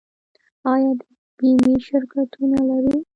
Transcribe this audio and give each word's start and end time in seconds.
آیا 0.71 0.91
د 0.99 1.01
بیمې 1.37 1.75
شرکتونه 1.87 2.57
لرو؟ 2.69 2.95